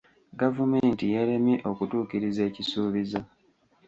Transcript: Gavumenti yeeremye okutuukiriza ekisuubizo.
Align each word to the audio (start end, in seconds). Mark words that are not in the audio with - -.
Gavumenti 0.39 1.03
yeeremye 1.13 1.55
okutuukiriza 1.69 2.41
ekisuubizo. 2.49 3.21